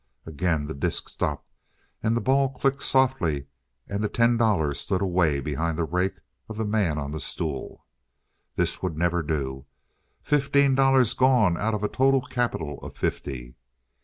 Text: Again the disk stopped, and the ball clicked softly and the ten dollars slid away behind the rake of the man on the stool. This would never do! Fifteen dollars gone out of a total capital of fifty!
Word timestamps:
Again 0.25 0.65
the 0.65 0.73
disk 0.73 1.07
stopped, 1.09 1.47
and 2.01 2.17
the 2.17 2.21
ball 2.21 2.49
clicked 2.49 2.81
softly 2.81 3.45
and 3.87 4.03
the 4.03 4.09
ten 4.09 4.35
dollars 4.35 4.79
slid 4.79 4.99
away 4.99 5.39
behind 5.39 5.77
the 5.77 5.83
rake 5.83 6.15
of 6.49 6.57
the 6.57 6.65
man 6.65 6.97
on 6.97 7.11
the 7.11 7.19
stool. 7.19 7.85
This 8.55 8.81
would 8.81 8.97
never 8.97 9.21
do! 9.21 9.67
Fifteen 10.23 10.73
dollars 10.73 11.13
gone 11.13 11.55
out 11.55 11.75
of 11.75 11.83
a 11.83 11.87
total 11.87 12.21
capital 12.21 12.79
of 12.79 12.97
fifty! 12.97 13.57